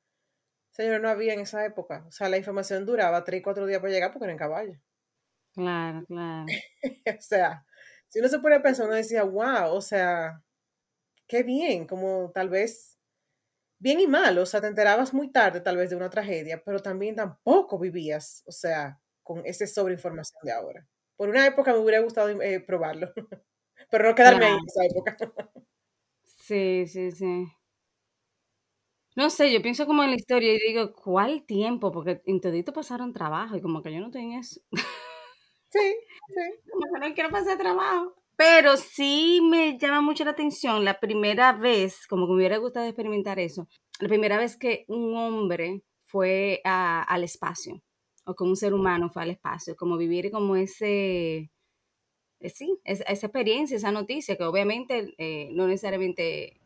[0.72, 2.04] Señor, no había en esa época.
[2.08, 4.74] O sea, la información duraba tres, cuatro días para llegar porque era en caballo.
[5.54, 6.46] Claro, claro.
[7.20, 7.66] o sea,
[8.10, 10.44] si uno se pone a pensar, uno decía, wow, o sea,
[11.28, 12.98] qué bien, como tal vez
[13.80, 16.82] bien y mal, o sea, te enterabas muy tarde tal vez de una tragedia, pero
[16.82, 20.88] también tampoco vivías, o sea, con esa sobreinformación de ahora.
[21.18, 23.14] Por una época me hubiera gustado eh, probarlo,
[23.92, 25.18] pero no quedarme ahí en esa época.
[26.46, 27.48] Sí, sí, sí.
[29.16, 31.92] No sé, yo pienso como en la historia y digo, ¿cuál tiempo?
[31.92, 34.62] Porque en todito pasaron trabajo y como que yo no tengo eso.
[35.70, 35.80] Sí,
[36.36, 36.70] sí.
[36.72, 38.16] Como que no quiero pasar trabajo.
[38.38, 42.86] Pero sí me llama mucho la atención la primera vez, como que me hubiera gustado
[42.86, 43.68] experimentar eso,
[44.00, 47.82] la primera vez que un hombre fue al espacio,
[48.26, 51.50] o como un ser humano fue al espacio, como vivir como ese,
[52.40, 56.60] eh, sí, esa, experiencia, esa noticia, que obviamente eh, no necesariamente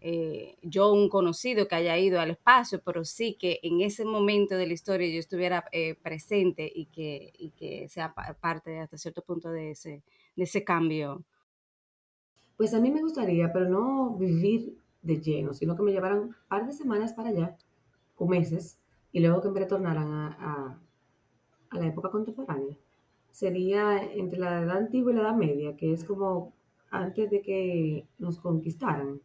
[0.00, 4.56] eh, yo un conocido que haya ido al espacio, pero sí que en ese momento
[4.56, 5.64] de la historia yo estuviera
[6.02, 10.02] presente y que, y que sea parte hasta cierto punto de ese,
[10.36, 11.24] de ese cambio?
[12.56, 16.36] Pues a mí me gustaría, pero no vivir de lleno, sino que me llevaran un
[16.48, 17.56] par de semanas para allá,
[18.16, 18.78] o meses,
[19.10, 20.78] y luego que me retornaran a,
[21.70, 22.76] a, la época contemporánea.
[23.30, 26.52] Sería entre la edad antigua y la edad media, que es como
[26.90, 29.20] antes de que nos conquistaran.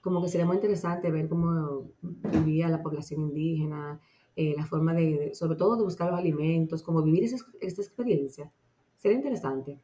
[0.00, 4.00] Como que sería muy interesante ver cómo vivía la población indígena,
[4.36, 8.50] eh, la forma de, sobre todo de buscar los alimentos, cómo vivir esa, esta experiencia.
[9.04, 9.78] Sería interesante,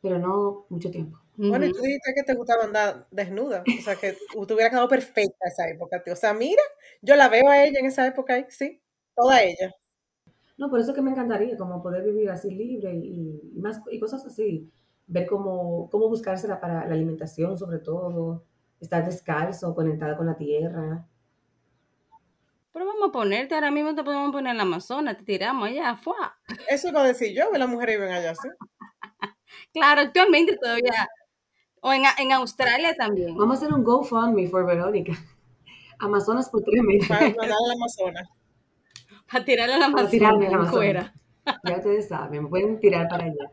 [0.00, 1.18] pero no mucho tiempo.
[1.36, 4.88] Bueno, y tú dijiste que te gustaba andar desnuda, o sea, que te hubiera quedado
[4.88, 6.02] perfecta esa época.
[6.10, 6.62] O sea, mira,
[7.02, 8.80] yo la veo a ella en esa época, sí,
[9.14, 9.74] toda ella.
[10.56, 14.24] No, por eso que me encantaría, como poder vivir así libre y, más, y cosas
[14.24, 14.70] así.
[15.06, 18.46] Ver cómo, cómo buscársela para la alimentación, sobre todo,
[18.80, 21.06] estar descalzo, conectada con la tierra.
[22.72, 25.94] Pero vamos a ponerte, ahora mismo te podemos poner en la Amazonas, te tiramos allá,
[25.96, 26.14] fue.
[26.68, 28.48] Eso iba a decir yo, que las mujeres viven allá, ¿sí?
[29.72, 31.08] claro, actualmente todavía.
[31.82, 33.36] O en, en, Australia también.
[33.36, 35.12] Vamos a hacer un GoFundMe for Verónica.
[35.98, 37.08] Amazonas por tres meses.
[37.08, 38.28] Para mandar a la Amazonas.
[39.30, 40.02] Para tirarle a la Amazonas.
[40.02, 40.74] Para tirarme a la Amazonas.
[40.74, 41.14] Fuera.
[41.64, 43.50] Ya ustedes saben, me pueden tirar para allá.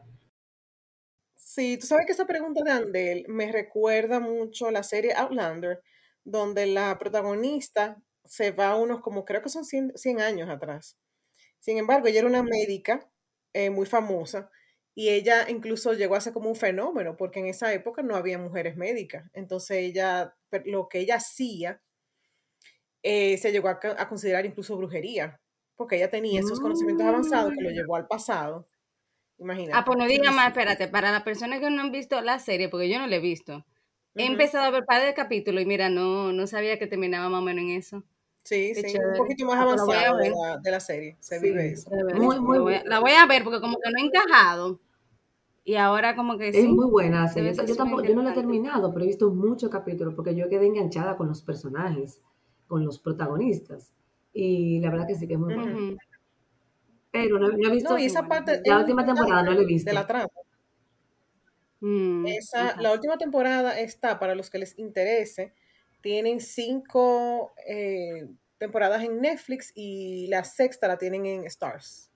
[1.35, 5.81] Sí, tú sabes que esa pregunta de Andel me recuerda mucho a la serie Outlander,
[6.23, 10.97] donde la protagonista se va a unos como creo que son 100, años atrás.
[11.59, 13.09] Sin embargo, ella era una médica
[13.53, 14.49] eh, muy famosa
[14.95, 18.37] y ella incluso llegó a ser como un fenómeno porque en esa época no había
[18.37, 19.29] mujeres médicas.
[19.33, 21.81] Entonces ella, lo que ella hacía,
[23.01, 23.79] eh, se llegó a,
[24.09, 25.39] considerar incluso brujería
[25.77, 28.67] porque ella tenía esos conocimientos avanzados que lo llevó al pasado.
[29.37, 29.71] Imagínate.
[29.73, 32.67] Ah, pues no diga más, espérate, para las personas que no han visto la serie,
[32.67, 33.65] porque yo no la he visto,
[34.15, 37.41] he empezado a ver par de capítulos y mira, no, no sabía que terminaba más
[37.41, 38.03] o menos en eso.
[38.43, 41.17] Sí, sí, un poquito más avanzado de la, de la, serie.
[41.19, 41.91] Se vive eso.
[42.15, 42.83] Muy, muy buena.
[42.85, 44.79] La voy a ver porque como que no he encajado.
[45.63, 47.53] Y ahora como que Es muy buena la serie.
[47.53, 50.65] Yo, tampoco, yo no la he terminado, pero he visto muchos capítulos porque yo quedé
[50.65, 52.21] enganchada con los personajes,
[52.67, 53.93] con los protagonistas.
[54.33, 55.97] Y la verdad que sí que es muy buena.
[57.11, 57.91] Pero no, he visto.
[57.91, 58.61] No, y esa parte.
[58.65, 59.89] La última temporada no la he visto.
[59.89, 60.29] De la trama.
[61.81, 65.53] Mm, esa, la última temporada está, para los que les interese,
[66.01, 72.11] tienen cinco eh, temporadas en Netflix y la sexta la tienen en Stars.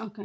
[0.00, 0.20] Ok.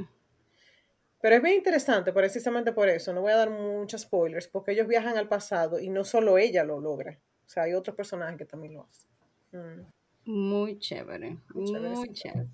[1.21, 3.13] Pero es bien interesante precisamente por eso.
[3.13, 6.63] No voy a dar muchos spoilers porque ellos viajan al pasado y no solo ella
[6.63, 7.17] lo logra.
[7.45, 9.09] O sea, hay otros personajes que también lo hacen.
[9.51, 9.85] Mm.
[10.25, 11.37] Muy chévere.
[11.53, 12.49] Muy chévere.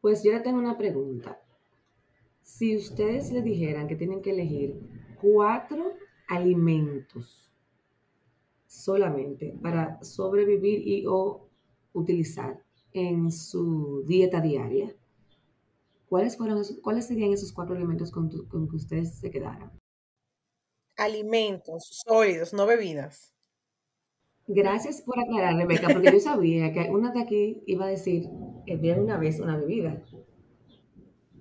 [0.00, 1.38] Pues yo le tengo una pregunta.
[2.42, 4.80] Si ustedes le dijeran que tienen que elegir
[5.20, 5.94] cuatro
[6.28, 7.52] alimentos
[8.66, 11.48] solamente para sobrevivir y o
[11.92, 14.94] utilizar en su dieta diaria,
[16.08, 19.72] ¿cuáles, fueron ¿cuáles serían esos cuatro alimentos con, con que ustedes se quedaran?
[20.96, 23.34] Alimentos sólidos, no bebidas.
[24.46, 28.28] Gracias por aclarar, Rebeca, porque yo sabía que una de aquí iba a decir
[28.66, 30.02] que de una vez una bebida.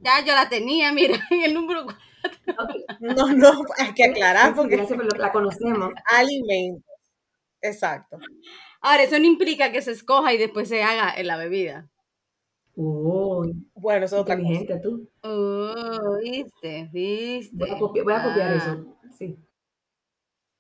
[0.02, 1.88] Ya, yo la tenía, mira, en el número
[3.00, 5.92] No, no, hay que aclarar porque Gracias, la conocemos.
[6.06, 6.84] Alimentos.
[7.62, 8.18] Exacto.
[8.82, 11.90] Ahora, eso no implica que se escoja y después se haga en la bebida.
[12.76, 14.82] Oh, bueno, eso es otra cosa.
[14.82, 15.10] tú.
[15.22, 17.58] Oh, viste, viste.
[17.58, 19.10] Voy a, copiar, eso, ah.
[19.18, 19.38] sí.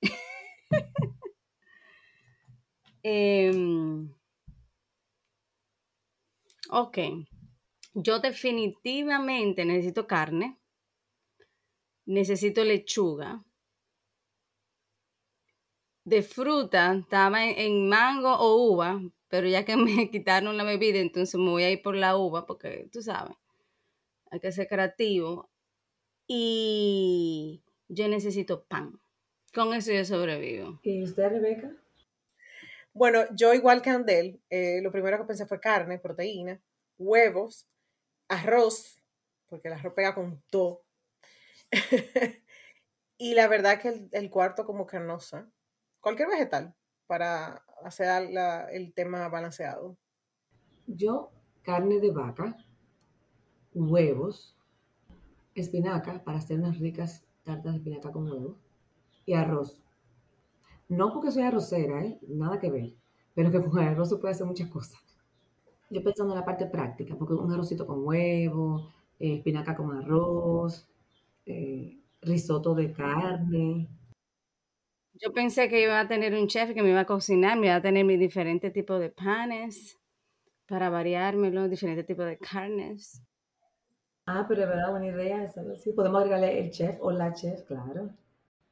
[3.01, 4.13] Em,
[6.69, 6.97] ok.
[7.93, 10.58] Yo definitivamente necesito carne.
[12.09, 13.43] Necesito lechuga
[16.09, 21.39] de fruta estaba en, mango o uva, pero ya que me quitaron la bebida, entonces
[21.39, 23.35] me voy a ir por la uva, porque tú sabes,
[24.31, 25.49] hay que ser creativo.
[26.27, 28.99] Y yo necesito pan.
[29.53, 30.79] Con eso yo sobrevivo.
[30.83, 31.75] ¿Y usted, Rebeca?
[32.93, 36.59] Bueno, yo igual que Andel, eh, lo primero que pensé fue carne, proteína,
[36.97, 37.67] huevos,
[38.27, 38.99] arroz,
[39.47, 40.81] porque el arroz pega con todo.
[43.17, 45.51] y la verdad que el, el cuarto como carnosa,
[46.01, 46.75] cualquier vegetal
[47.07, 49.97] para hacer la- el tema balanceado.
[51.03, 51.31] Yo,
[51.63, 52.57] carne de vaca,
[53.73, 54.55] huevos,
[55.55, 58.57] espinaca para hacer unas ricas tartas de espinaca con huevo
[59.25, 59.83] y arroz.
[60.89, 62.19] No porque soy arrocera, ¿eh?
[62.27, 62.93] nada que ver,
[63.35, 64.99] pero que con el arroz se puede hacer muchas cosas.
[65.89, 68.89] Yo pensando en la parte práctica, porque un arrocito con huevo,
[69.19, 70.87] eh, espinaca con arroz,
[71.49, 73.89] eh, risotto de carne.
[75.21, 77.75] Yo pensé que iba a tener un chef que me iba a cocinar, me iba
[77.75, 79.97] a tener mis diferentes tipos de panes
[80.67, 83.21] para variármelo, diferentes tipos de carnes.
[84.25, 85.63] Ah, pero es verdad, buena idea esa.
[85.75, 88.11] Sí, podemos agregarle el chef o la chef, claro.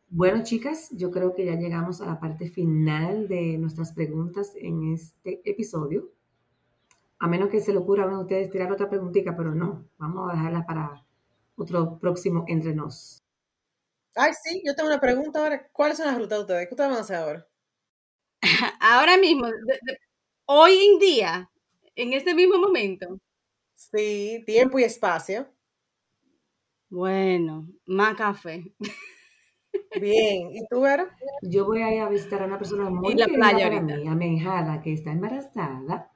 [0.10, 4.94] Bueno, chicas, yo creo que ya llegamos a la parte final de nuestras preguntas en
[4.94, 6.12] este episodio.
[7.20, 9.90] A menos que se le ocurra a uno de ustedes tirar otra preguntita, pero no,
[9.98, 11.07] vamos a dejarla para
[11.58, 13.20] otro próximo entre nos.
[14.16, 15.70] Ay, sí, yo tengo una pregunta ahora.
[15.72, 16.68] ¿Cuáles son las rutas de ustedes?
[16.68, 17.48] ¿Qué ustedes van a hacer ahora?
[18.80, 20.00] Ahora mismo, de- de-
[20.46, 21.52] hoy en día,
[21.96, 23.20] en este mismo momento,
[23.76, 25.48] Sí, tiempo y espacio.
[26.90, 28.74] bueno, más café.
[29.94, 30.52] Bien.
[30.56, 31.14] ¿Y tú, Vera?
[31.42, 33.82] Yo voy a ir a visitar a una persona muy la querida playa para ahorita.
[33.82, 36.14] mí, a mi hijada que está embarazada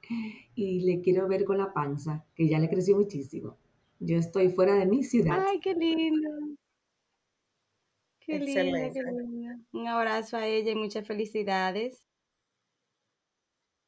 [0.54, 3.58] y le quiero ver con la panza, que ya le creció muchísimo.
[4.04, 5.44] Yo estoy fuera de mi ciudad.
[5.48, 6.28] Ay, qué lindo.
[8.18, 9.54] Qué lindo, qué lindo.
[9.72, 12.08] Un abrazo a ella y muchas felicidades.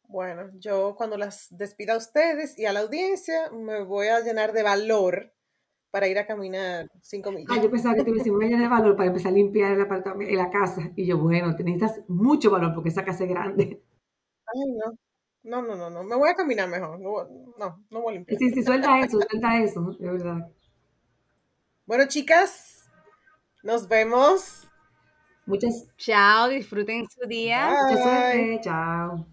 [0.07, 4.53] Bueno, yo cuando las despida a ustedes y a la audiencia, me voy a llenar
[4.53, 5.33] de valor
[5.91, 7.51] para ir a caminar cinco millas.
[7.51, 9.73] Ah, yo pensaba que te decir, voy a llenar de valor para empezar a limpiar
[9.73, 10.93] el apartamento, la casa.
[10.95, 13.83] Y yo, bueno, te necesitas mucho valor porque esa casa es grande.
[14.47, 14.97] Ay, no.
[15.45, 16.03] No, no, no, no.
[16.03, 16.99] Me voy a caminar mejor.
[16.99, 17.29] No,
[17.59, 18.39] no, no voy a limpiar.
[18.39, 20.51] Sí, sí, suelta eso, suelta eso, de verdad.
[21.87, 22.89] Bueno, chicas,
[23.63, 24.67] nos vemos.
[25.47, 27.69] Muchas, Chao, disfruten su día.
[27.89, 29.27] mucha suerte, chao.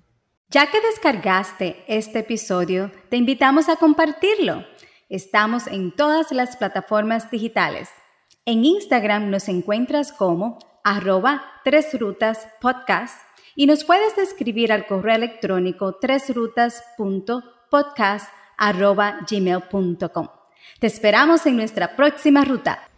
[0.50, 4.66] Ya que descargaste este episodio, te invitamos a compartirlo.
[5.08, 7.90] Estamos en todas las plataformas digitales.
[8.46, 13.16] En Instagram nos encuentras como arroba tres rutas podcast
[13.56, 20.30] y nos puedes escribir al correo electrónico tresrutas.podcast arroba gmail.com.
[20.80, 22.91] Te esperamos en nuestra próxima ruta.